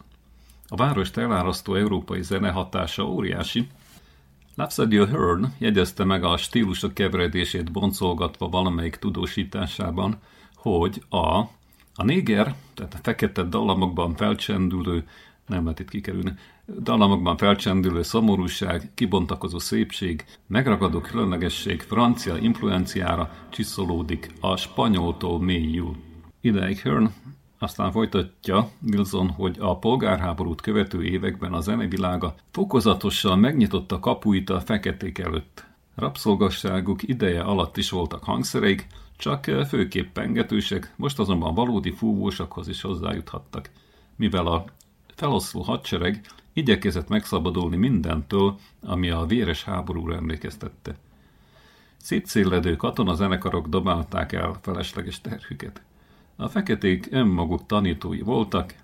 [0.68, 3.68] A várost elárasztó európai zene hatása óriási.
[4.54, 10.18] Lapsadio Hearn jegyezte meg a stílusok keveredését boncolgatva valamelyik tudósításában,
[10.54, 11.38] hogy a,
[11.94, 15.08] a néger, tehát a fekete dallamokban felcsendülő,
[15.46, 16.34] nem lehet itt kikerülni,
[16.66, 25.96] dallamokban felcsendülő szomorúság, kibontakozó szépség, megragadó különlegesség francia influenciára csiszolódik a spanyoltól mélyül.
[26.40, 27.06] Ideig Hearn
[27.58, 35.18] aztán folytatja Wilson, hogy a polgárháborút követő években a zenevilága fokozatosan megnyitotta kapuit a feketék
[35.18, 35.66] előtt.
[35.94, 38.86] Rabszolgasságuk ideje alatt is voltak hangszereik,
[39.16, 43.70] csak főképp pengetősek, most azonban valódi fúvósakhoz is hozzájuthattak.
[44.16, 44.64] Mivel a
[45.14, 50.96] feloszló hadsereg igyekezett megszabadulni mindentől, ami a véres háborúra emlékeztette.
[51.96, 55.82] Szétszéledő katonazenekarok dobálták el felesleges terhüket.
[56.36, 58.74] A feketék önmaguk tanítói voltak,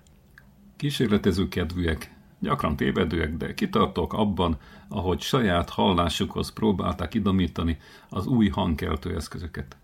[0.75, 4.57] kísérletező kedvűek, gyakran tévedőek, de kitartók abban,
[4.87, 7.77] ahogy saját hallásukhoz próbálták idomítani
[8.09, 9.77] az új hangkeltő eszközöket.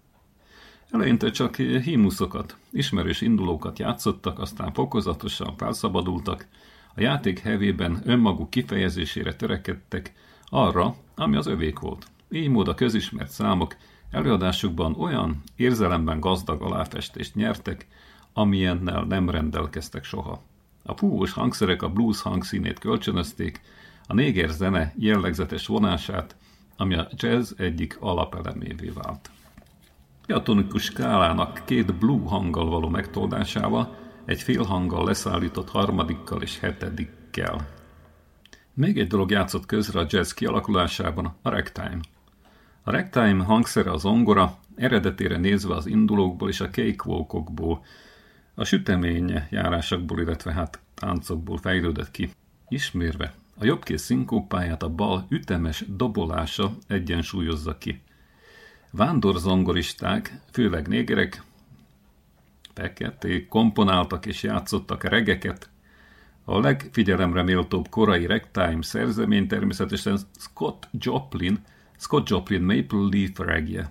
[0.89, 6.47] Eleinte csak hímuszokat, ismerős indulókat játszottak, aztán fokozatosan felszabadultak,
[6.97, 10.13] a játék hevében önmaguk kifejezésére törekedtek
[10.45, 12.07] arra, ami az övék volt.
[12.31, 13.75] Így mód a közismert számok
[14.11, 17.87] előadásukban olyan érzelemben gazdag aláfestést nyertek,
[18.33, 20.43] amilyennel nem rendelkeztek soha.
[20.83, 23.61] A fúvós hangszerek a blues hangszínét kölcsönözték,
[24.07, 26.35] a néger zene jellegzetes vonását,
[26.77, 29.29] ami a jazz egyik alapelemévé vált.
[30.25, 37.67] Diatonikus skálának két blue hanggal való megtoldásával, egy fél hanggal leszállított harmadikkal és hetedikkel.
[38.73, 41.99] Még egy dolog játszott közre a jazz kialakulásában, a ragtime.
[42.83, 47.85] A ragtime hangszere az ongora, eredetére nézve az indulókból és a cakewalkokból,
[48.55, 52.29] a süteménye járásokból, illetve hát táncokból fejlődött ki.
[52.67, 58.01] Ismérve, a jobbkész szinkópáját a bal ütemes dobolása egyensúlyozza ki.
[58.91, 61.43] Vándorzongoristák, főleg négerek,
[62.77, 65.69] feketék, komponáltak és játszottak regeket.
[66.45, 71.59] A legfigyelemre méltóbb korai ragtime szerzemény természetesen Scott Joplin,
[71.97, 73.89] Scott Joplin Maple Leaf regje,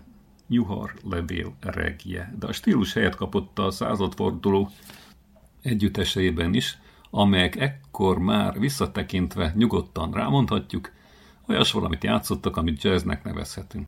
[0.49, 4.71] nyuhar levél regje, de a stílus helyet kapott a századforduló
[5.63, 6.79] együtteseiben is,
[7.11, 10.93] amelyek ekkor már visszatekintve nyugodtan rámondhatjuk,
[11.49, 13.85] olyas valamit játszottak, amit jazznek nevezhetünk.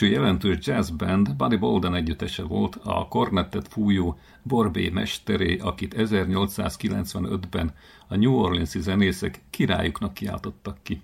[0.00, 7.74] Első jelentős jazzband Buddy Bolden együttese volt, a kornettet fújó Borbé mesteré, akit 1895-ben
[8.08, 11.02] a New Orleans-i zenészek királyuknak kiáltottak ki.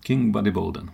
[0.00, 0.90] King Buddy Bolden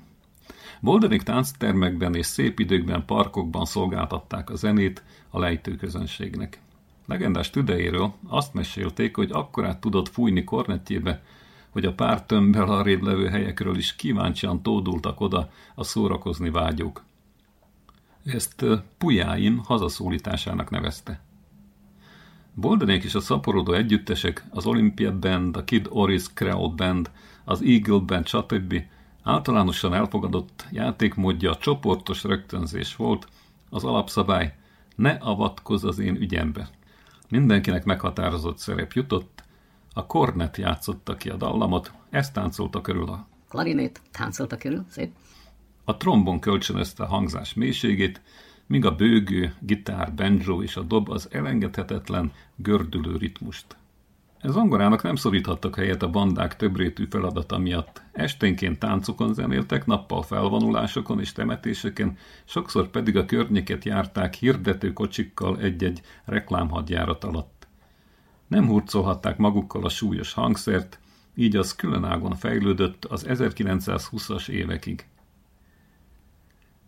[0.80, 6.60] Boldenik tánctermekben és szép időkben parkokban szolgáltatták a zenét a lejtő közönségnek.
[7.06, 11.22] Legendás tüdejéről azt mesélték, hogy akkorát tudott fújni kornettjébe,
[11.70, 17.04] hogy a pár tömbbel arrébb levő helyekről is kíváncsian tódultak oda a szórakozni vágyók.
[18.24, 18.64] Ezt
[18.98, 21.20] Pujáim hazaszólításának nevezte.
[22.54, 27.10] Boldenék is a szaporodó együttesek, az Olympia Band, a Kid Oris Crowd Band,
[27.44, 28.82] az Eagle Band, stb.
[29.22, 33.28] általánosan elfogadott játékmódja a csoportos rögtönzés volt,
[33.70, 34.54] az alapszabály
[34.96, 36.68] ne avatkozz az én ügyembe.
[37.28, 39.44] Mindenkinek meghatározott szerep jutott,
[39.92, 43.26] a kornet játszotta ki a dallamot, ezt táncolta körül a...
[43.48, 45.10] Klarinét táncolta körül, szép.
[45.84, 48.20] A trombon kölcsönözte a hangzás mélységét,
[48.66, 53.76] míg a bőgő, gitár, banjo és a dob az elengedhetetlen, gördülő ritmust.
[54.40, 58.02] Ez zongorának nem szoríthattak helyet a bandák többrétű feladata miatt.
[58.12, 66.00] Esténként táncokon zenéltek, nappal felvonulásokon és temetéseken, sokszor pedig a környéket járták hirdető kocsikkal egy-egy
[66.24, 67.59] reklámhadjárat alatt.
[68.50, 70.98] Nem hurcolhatták magukkal a súlyos hangszert,
[71.34, 75.06] így az különágon fejlődött az 1920-as évekig.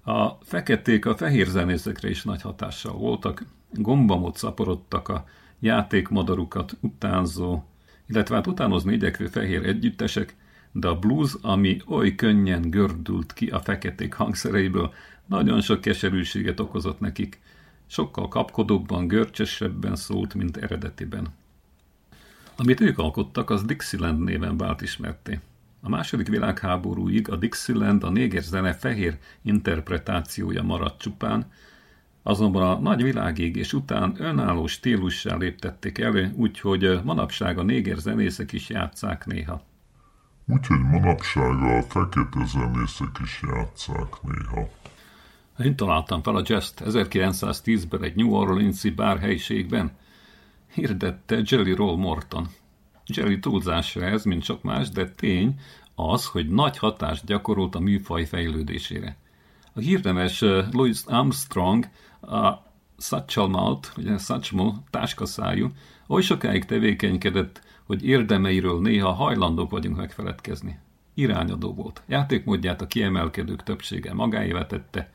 [0.04, 5.24] A feketék a fehér zenészekre is nagy hatással voltak, gombamot szaporodtak a
[5.60, 7.62] játékmadarukat utánzó,
[8.06, 10.36] illetve hát utánozni igyekvő fehér együttesek,
[10.72, 14.92] de a blues, ami oly könnyen gördült ki a feketék hangszereiből,
[15.26, 17.40] nagyon sok keserűséget okozott nekik,
[17.86, 21.40] sokkal kapkodóbban, görcsesebben szólt, mint eredetiben.
[22.56, 25.40] Amit ők alkottak, az Dixieland néven vált ismerté.
[25.80, 31.46] A második világháborúig a Dixieland a néger zene fehér interpretációja maradt csupán,
[32.22, 38.68] Azonban a nagy világégés után önálló stílussal léptették elő, úgyhogy manapság a néger zenészek is
[38.68, 39.62] játszák néha.
[40.46, 44.68] Úgyhogy manapság a fekete zenészek is játszák néha.
[45.58, 49.90] Én találtam fel a jazz 1910-ben egy New Orleans-i bárhelyiségben.
[50.74, 52.48] Hirdette Jelly Roll Morton.
[53.06, 55.60] Jelly túlzásra ez, mint sok más, de tény
[55.94, 59.16] az, hogy nagy hatást gyakorolt a műfaj fejlődésére.
[59.72, 61.88] A hírneves Louis Armstrong
[62.20, 62.52] a
[62.98, 65.68] Satchalmalt, ugye Satchmo, táskaszájú,
[66.08, 70.78] oly sokáig tevékenykedett, hogy érdemeiről néha hajlandók vagyunk megfeledkezni.
[71.14, 72.02] Irányadó volt.
[72.06, 75.12] Játékmódját a kiemelkedők többsége magáévá tette,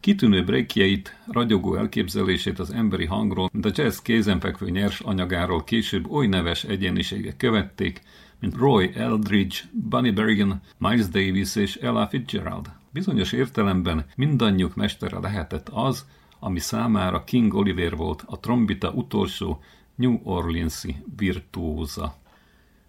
[0.00, 6.64] Kitűnő breakjeit, ragyogó elképzelését az emberi hangról, a jazz kézenfekvő nyers anyagáról később oly neves
[6.64, 8.02] egyéniségek követték,
[8.40, 12.70] mint Roy Eldridge, Bunny Bergen, Miles Davis és Ella Fitzgerald.
[12.92, 16.06] Bizonyos értelemben mindannyiuk mestere lehetett az,
[16.38, 19.62] ami számára King Oliver volt a trombita utolsó
[19.94, 22.16] New Orleans-i virtuóza.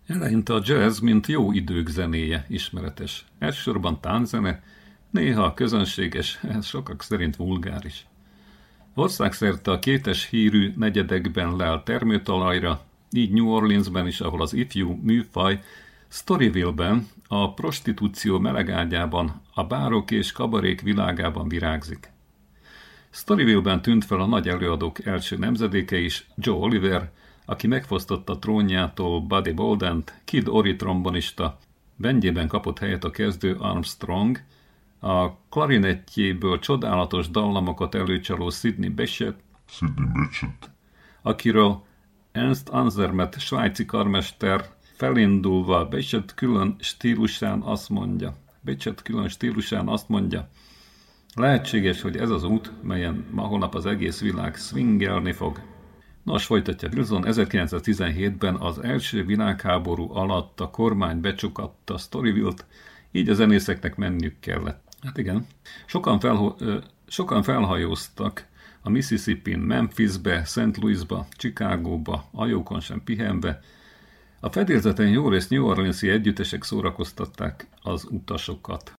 [0.07, 3.25] Eleinte a jazz, mint jó idők zenéje ismeretes.
[3.39, 4.63] Elsősorban tánzene,
[5.09, 8.05] néha közönséges, sokak szerint vulgáris.
[8.93, 12.81] Országszerte a kétes hírű negyedekben lel termőtalajra,
[13.11, 15.61] így New Orleansben is, ahol az ifjú műfaj
[16.07, 22.11] Storyville-ben, a prostitúció melegágyában, a bárok és kabarék világában virágzik.
[23.09, 27.11] Storyville-ben tűnt fel a nagy előadók első nemzedéke is, Joe Oliver,
[27.45, 31.57] aki megfosztotta trónjától Buddy Boldent, Kid Ori trombonista,
[31.95, 34.39] bendjében kapott helyet a kezdő Armstrong,
[34.99, 39.35] a klarinettjéből csodálatos dallamokat előcsaló Sidney Bechet,
[39.65, 40.71] Sidney Bechet,
[41.21, 41.83] akiről
[42.31, 50.49] Ernst Anzermet svájci karmester felindulva Bechet külön stílusán azt mondja, Bechet külön stílusán azt mondja,
[51.35, 55.61] Lehetséges, hogy ez az út, melyen ma holnap az egész világ swingelni fog.
[56.23, 62.65] Nos, folytatja Wilson, 1917-ben az első világháború alatt a kormány becsukatta Storyville-t,
[63.11, 64.88] így a zenészeknek menniük kellett.
[65.01, 65.47] Hát igen.
[65.85, 68.47] Sokan, felho- sokan felhajóztak
[68.81, 70.77] a Mississippi-n Memphisbe, St.
[70.77, 73.59] Louisba, Chicagóba, ajókon sem pihenve.
[74.39, 78.93] A fedélzeten jó rész New Orleans-i együttesek szórakoztatták az utasokat.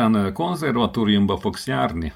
[0.00, 2.12] Ezután konzervatóriumba fogsz járni,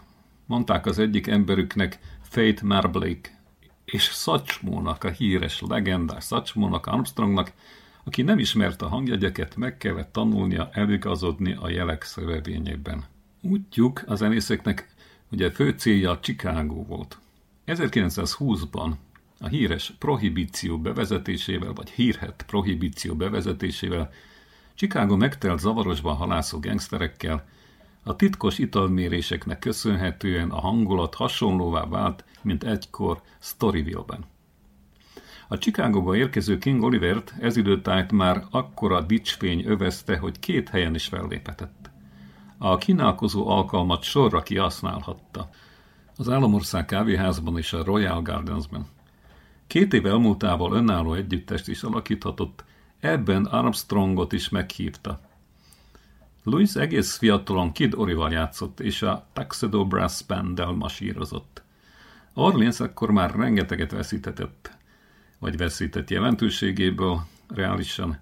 [0.46, 3.42] mondták az egyik emberüknek Faith Marblake,
[3.84, 7.52] és Szacsmónak, a híres, legendás Szacsmónak, Armstrongnak,
[8.04, 13.04] aki nem ismerte a hangjegyeket, meg kellett tanulnia eligazodni a jelek szövevényében.
[13.40, 14.94] Útjuk a zenészeknek
[15.30, 17.18] ugye fő célja Chicago volt.
[17.66, 18.90] 1920-ban
[19.40, 24.10] a híres prohibíció bevezetésével, vagy hírhet prohibíció bevezetésével
[24.74, 27.44] Chicago megtelt zavarosban halászó gengszterekkel,
[28.04, 34.24] A titkos italméréseknek köszönhetően a hangulat hasonlóvá vált, mint egykor Storyville-ben.
[35.48, 41.06] A Chicagóba érkező King Olivert ez időtájt már akkora dicsfény övezte, hogy két helyen is
[41.06, 41.90] felléphetett.
[42.58, 45.48] A kínálkozó alkalmat sorra kihasználhatta.
[46.16, 48.86] Az Államország kávéházban és a Royal Gardensben.
[49.66, 52.64] Két év elmúltával önálló együttest is alakíthatott,
[53.00, 55.20] ebben Armstrongot is meghívta.
[56.46, 61.62] Louis egész fiatalon Kid Orival játszott, és a Tuxedo Brass Band-del masírozott.
[62.34, 64.76] Orleans akkor már rengeteget veszítetett,
[65.38, 68.18] vagy veszített jelentőségéből, reálisan.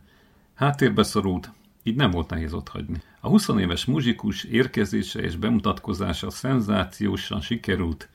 [0.55, 1.51] Háttérbe szorult,
[1.83, 3.03] így nem volt nehéz ott hagyni.
[3.21, 8.09] A 20 éves muzsikus érkezése és bemutatkozása szenzációsan sikerült,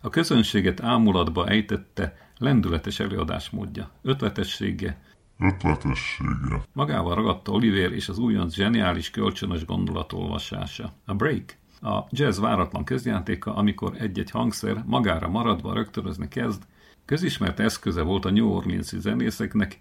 [0.00, 5.00] a közönséget ámulatba ejtette lendületes előadásmódja, ötletessége,
[5.38, 6.62] Ötletessége.
[6.72, 10.92] Magával ragadta Oliver és az újonc zseniális kölcsönös gondolatolvasása.
[11.04, 16.62] A break, a jazz váratlan közjátéka, amikor egy-egy hangszer magára maradva rögtönözni kezd,
[17.04, 19.80] közismert eszköze volt a New Orleans-i zenészeknek,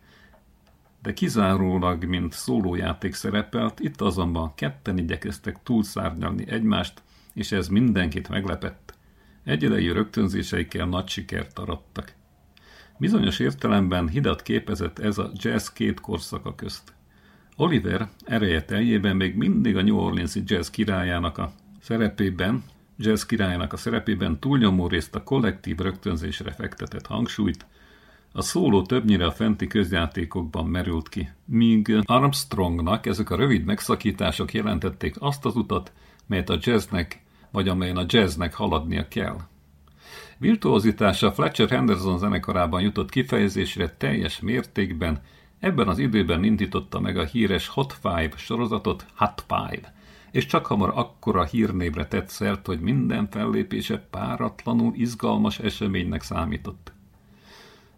[1.01, 7.01] de kizárólag, mint szólójáték szerepelt, itt azonban ketten igyekeztek túlszárnyalni egymást,
[7.33, 8.97] és ez mindenkit meglepett.
[9.43, 12.13] Egyidejű rögtönzéseikkel nagy sikert arattak.
[12.97, 16.93] Bizonyos értelemben hidat képezett ez a jazz két korszaka közt.
[17.55, 22.63] Oliver ereje teljében még mindig a New Orleans-i jazz királyának a szerepében,
[22.97, 27.65] jazz királyának a szerepében túlnyomó részt a kollektív rögtönzésre fektetett hangsúlyt,
[28.31, 35.15] a szóló többnyire a fenti közjátékokban merült ki, míg Armstrongnak ezek a rövid megszakítások jelentették
[35.19, 35.91] azt az utat,
[36.27, 37.21] melyet a jazznek,
[37.51, 39.37] vagy amelyen a jazznek haladnia kell.
[40.37, 45.21] Virtuozitása Fletcher Henderson zenekarában jutott kifejezésre teljes mértékben,
[45.59, 49.93] ebben az időben indította meg a híres Hot Five sorozatot Hot Five,
[50.31, 56.93] és csak hamar akkora hírnébre tett szert, hogy minden fellépése páratlanul izgalmas eseménynek számított.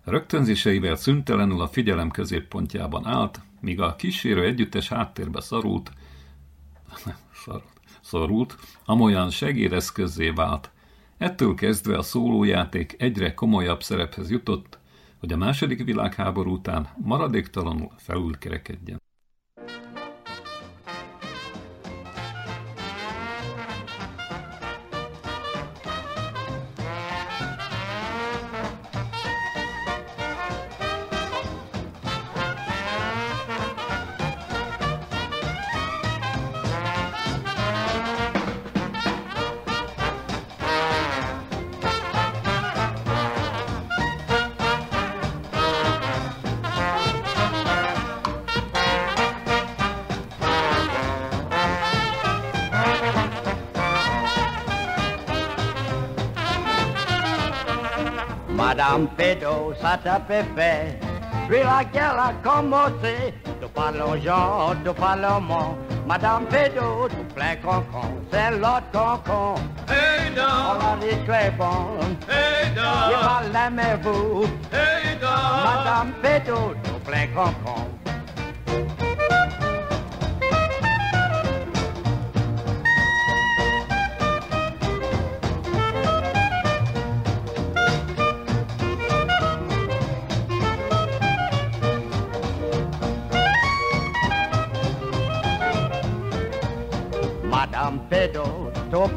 [0.04, 5.92] Rögtönzéseivel szüntelenül a figyelem középpontjában állt, míg a kísérő együttes háttérbe szorult,
[7.44, 7.64] szorult,
[8.02, 10.72] szorult amolyan segédeszközzé vált,
[11.18, 14.80] Ettől kezdve a szólójáték egyre komolyabb szerephez jutott,
[15.20, 19.02] hogy a második világháború után maradéktalanul felülkerekedjen.
[59.88, 61.00] Pédo, ça t'a fait fait.
[61.48, 63.34] Puis la guerre a commencé.
[63.62, 65.78] Tout parlons genre, tout parlons.
[66.06, 68.08] Madame Pédo, tout plein concon.
[68.32, 69.56] C'est l'autre concon.
[69.90, 72.00] Hey, On a dit très bon.
[72.30, 74.44] Hey, Il va l'aimer vous?
[74.72, 77.87] Hey, Madame Pédo, tout plein concon.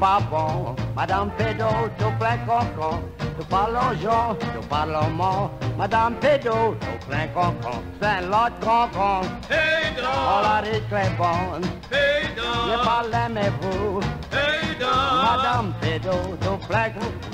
[0.00, 0.74] Pas bon.
[0.96, 2.98] Madame Pédo, tout plein concon.
[3.38, 5.50] Tout parlons genre, tout parlons mot.
[5.78, 7.82] Madame Pédo, tout plein concon.
[8.00, 9.20] C'est l'autre concon.
[9.50, 11.64] Hey, On la dit très bonne.
[11.92, 14.00] Hey, Je parle mais vous.
[14.32, 17.29] Hey, Madame Pédo, tout plein concon.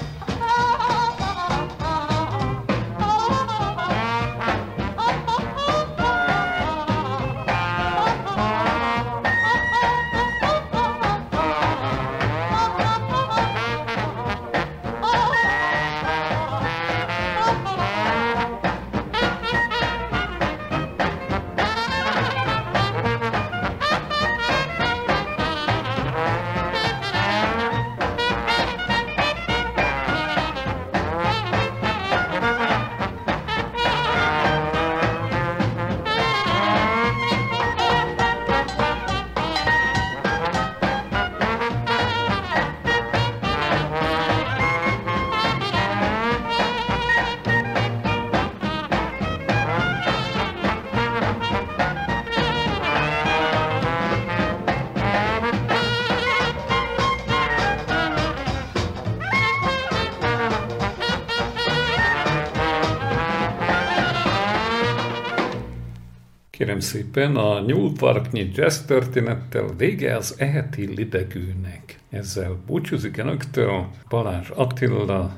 [66.56, 71.98] Kérem szépen, a nyúlparknyi jazz történettel vége az eheti lidegőnek.
[72.10, 75.36] Ezzel búcsúzik önöktől Balázs Attila,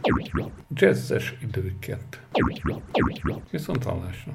[0.70, 2.20] jazzes időket.
[3.50, 4.32] Viszont hallásra.